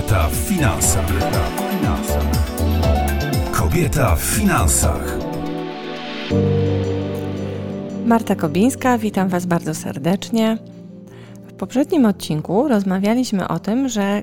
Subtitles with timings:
[0.00, 1.06] Kobieta w finansach.
[3.52, 5.18] Kobieta w finansach.
[8.06, 10.58] Marta Kobińska, witam Was bardzo serdecznie.
[11.48, 14.22] W poprzednim odcinku rozmawialiśmy o tym, że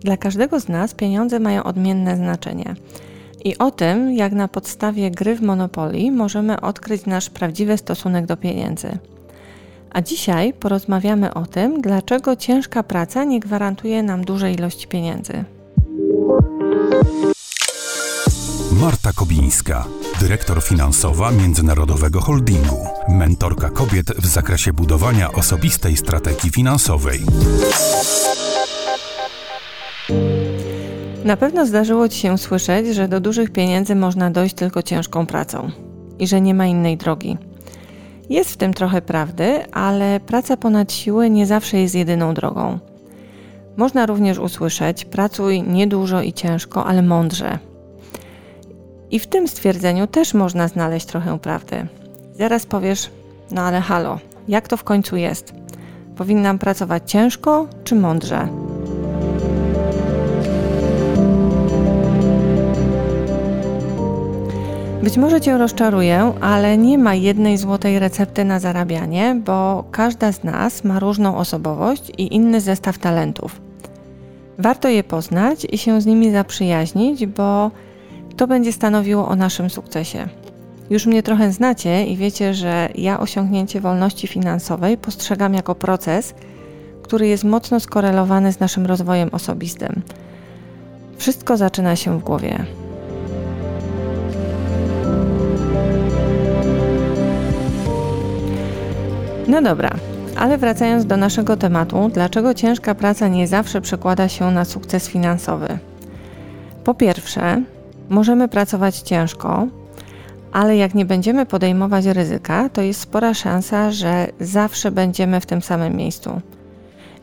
[0.00, 2.74] dla każdego z nas pieniądze mają odmienne znaczenie.
[3.44, 8.36] I o tym, jak na podstawie gry w Monopoly możemy odkryć nasz prawdziwy stosunek do
[8.36, 8.98] pieniędzy.
[9.90, 15.44] A dzisiaj porozmawiamy o tym, dlaczego ciężka praca nie gwarantuje nam dużej ilości pieniędzy.
[18.80, 19.84] Marta Kobińska,
[20.20, 27.20] dyrektor finansowa Międzynarodowego Holdingu, mentorka kobiet w zakresie budowania osobistej strategii finansowej.
[31.24, 35.70] Na pewno zdarzyło Ci się słyszeć, że do dużych pieniędzy można dojść tylko ciężką pracą
[36.18, 37.36] i że nie ma innej drogi.
[38.28, 42.78] Jest w tym trochę prawdy, ale praca ponad siły nie zawsze jest jedyną drogą.
[43.76, 47.58] Można również usłyszeć: pracuj niedużo i ciężko, ale mądrze.
[49.10, 51.86] I w tym stwierdzeniu też można znaleźć trochę prawdy.
[52.38, 53.10] Zaraz powiesz:
[53.50, 55.54] No ale halo, jak to w końcu jest?
[56.16, 58.67] Powinnam pracować ciężko czy mądrze?
[65.08, 70.44] Być może Cię rozczaruję, ale nie ma jednej złotej recepty na zarabianie, bo każda z
[70.44, 73.60] nas ma różną osobowość i inny zestaw talentów.
[74.58, 77.70] Warto je poznać i się z nimi zaprzyjaźnić, bo
[78.36, 80.28] to będzie stanowiło o naszym sukcesie.
[80.90, 86.34] Już mnie trochę znacie i wiecie, że ja osiągnięcie wolności finansowej postrzegam jako proces,
[87.02, 90.02] który jest mocno skorelowany z naszym rozwojem osobistym.
[91.18, 92.66] Wszystko zaczyna się w głowie.
[99.48, 99.90] No dobra,
[100.36, 105.78] ale wracając do naszego tematu, dlaczego ciężka praca nie zawsze przekłada się na sukces finansowy?
[106.84, 107.62] Po pierwsze,
[108.08, 109.66] możemy pracować ciężko,
[110.52, 115.62] ale jak nie będziemy podejmować ryzyka, to jest spora szansa, że zawsze będziemy w tym
[115.62, 116.40] samym miejscu.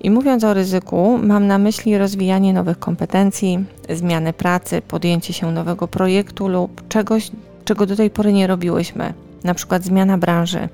[0.01, 5.87] I mówiąc o ryzyku, mam na myśli rozwijanie nowych kompetencji, zmianę pracy, podjęcie się nowego
[5.87, 7.31] projektu lub czegoś,
[7.65, 10.69] czego do tej pory nie robiłyśmy, na przykład zmiana branży.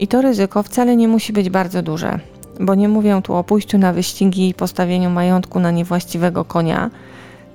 [0.00, 2.18] I to ryzyko wcale nie musi być bardzo duże,
[2.60, 6.90] bo nie mówię tu o pójściu na wyścigi i postawieniu majątku na niewłaściwego konia,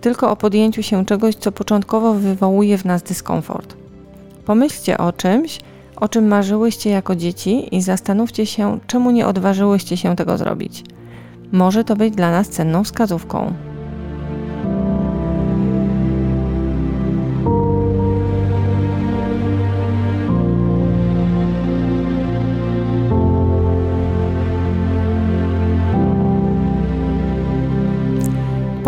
[0.02, 3.75] tylko o podjęciu się czegoś, co początkowo wywołuje w nas dyskomfort.
[4.46, 5.59] Pomyślcie o czymś,
[5.96, 10.84] o czym marzyłyście jako dzieci i zastanówcie się, czemu nie odważyłyście się tego zrobić.
[11.52, 13.53] Może to być dla nas cenną wskazówką.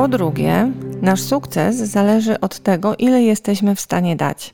[0.03, 0.71] Po drugie,
[1.01, 4.53] nasz sukces zależy od tego, ile jesteśmy w stanie dać.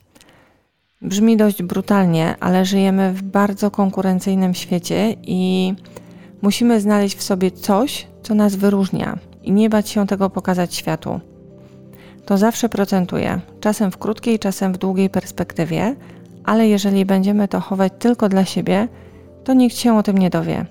[1.01, 5.73] Brzmi dość brutalnie, ale żyjemy w bardzo konkurencyjnym świecie i
[6.41, 11.19] musimy znaleźć w sobie coś, co nas wyróżnia i nie bać się tego pokazać światu.
[12.25, 15.95] To zawsze procentuje, czasem w krótkiej, czasem w długiej perspektywie,
[16.43, 18.87] ale jeżeli będziemy to chować tylko dla siebie,
[19.43, 20.65] to nikt się o tym nie dowie.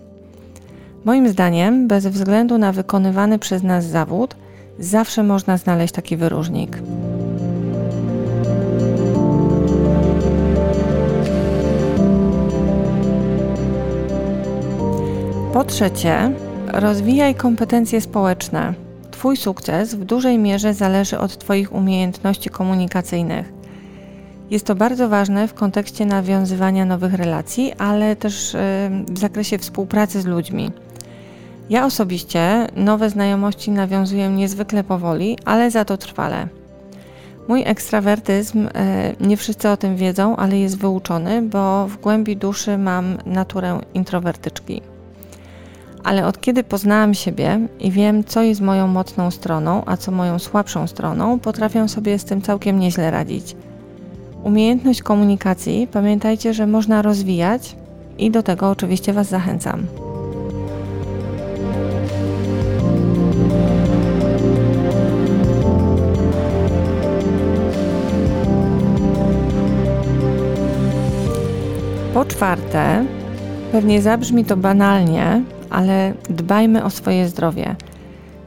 [1.05, 4.37] Moim zdaniem, bez względu na wykonywany przez nas zawód,
[4.79, 6.79] zawsze można znaleźć taki wyróżnik.
[15.53, 16.33] Po trzecie,
[16.67, 18.75] rozwijaj kompetencje społeczne.
[19.11, 23.53] Twój sukces w dużej mierze zależy od Twoich umiejętności komunikacyjnych.
[24.51, 28.57] Jest to bardzo ważne w kontekście nawiązywania nowych relacji, ale też
[29.09, 30.71] w zakresie współpracy z ludźmi.
[31.71, 36.49] Ja osobiście nowe znajomości nawiązuję niezwykle powoli, ale za to trwale.
[37.49, 42.79] Mój ekstrawertyzm, e, nie wszyscy o tym wiedzą, ale jest wyuczony, bo w głębi duszy
[42.79, 44.83] mam naturę introwertyczki.
[46.05, 50.39] Ale od kiedy poznałam siebie i wiem, co jest moją mocną stroną, a co moją
[50.39, 53.57] słabszą stroną, potrafię sobie z tym całkiem nieźle radzić.
[54.43, 57.77] Umiejętność komunikacji pamiętajcie, że można rozwijać
[58.19, 59.87] i do tego oczywiście Was zachęcam.
[72.19, 73.05] Po czwarte,
[73.73, 77.77] pewnie zabrzmi to banalnie, ale dbajmy o swoje zdrowie,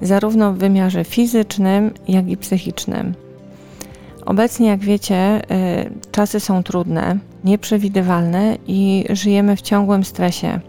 [0.02, 3.14] zarówno w wymiarze fizycznym, jak i psychicznym.
[4.26, 10.60] Obecnie, jak wiecie, y, czasy są trudne, nieprzewidywalne i żyjemy w ciągłym stresie.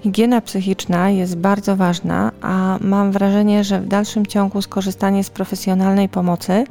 [0.00, 6.08] Higiena psychiczna jest bardzo ważna, a mam wrażenie, że w dalszym ciągu skorzystanie z profesjonalnej
[6.08, 6.64] pomocy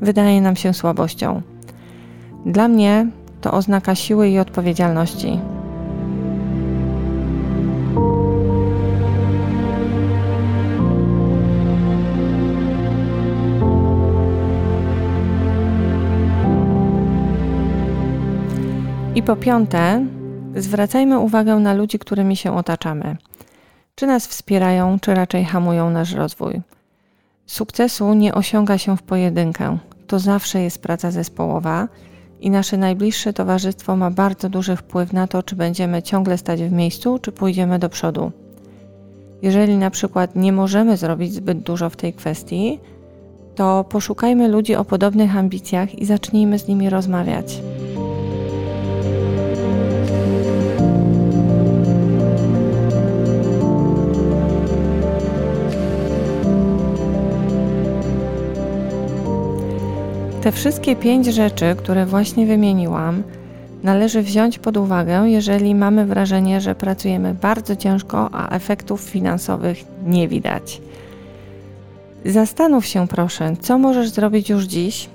[0.00, 1.42] wydaje nam się słabością.
[2.46, 3.06] Dla mnie
[3.40, 5.40] to oznaka siły i odpowiedzialności.
[19.14, 20.06] I po piąte,
[20.56, 23.16] zwracajmy uwagę na ludzi, którymi się otaczamy.
[23.94, 26.60] Czy nas wspierają, czy raczej hamują nasz rozwój.
[27.46, 29.78] Sukcesu nie osiąga się w pojedynkę.
[30.06, 31.88] To zawsze jest praca zespołowa
[32.40, 36.72] i nasze najbliższe towarzystwo ma bardzo duży wpływ na to, czy będziemy ciągle stać w
[36.72, 38.32] miejscu, czy pójdziemy do przodu.
[39.42, 42.78] Jeżeli na przykład nie możemy zrobić zbyt dużo w tej kwestii,
[43.54, 47.60] to poszukajmy ludzi o podobnych ambicjach i zacznijmy z nimi rozmawiać.
[60.42, 63.22] Te wszystkie pięć rzeczy, które właśnie wymieniłam,
[63.82, 70.28] należy wziąć pod uwagę, jeżeli mamy wrażenie, że pracujemy bardzo ciężko, a efektów finansowych nie
[70.28, 70.80] widać.
[72.24, 75.08] Zastanów się proszę, co możesz zrobić już dziś,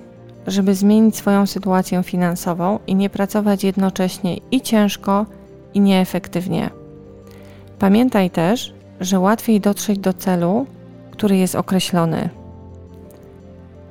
[0.47, 5.25] żeby zmienić swoją sytuację finansową i nie pracować jednocześnie i ciężko,
[5.73, 6.69] i nieefektywnie.
[7.79, 10.65] Pamiętaj też, że łatwiej dotrzeć do celu,
[11.11, 12.29] który jest określony.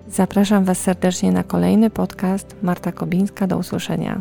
[0.09, 2.57] Zapraszam Was serdecznie na kolejny podcast.
[2.63, 4.21] Marta Kobińska, do usłyszenia.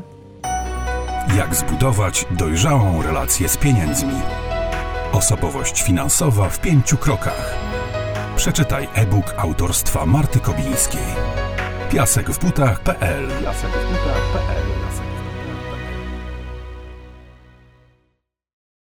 [1.38, 4.14] Jak zbudować dojrzałą relację z pieniędzmi?
[5.12, 7.56] Osobowość finansowa w pięciu krokach.
[8.36, 11.02] Przeczytaj e-book autorstwa Marty Kobińskiej.
[11.92, 14.73] Piasek w butach.pl Piasek w butach.pl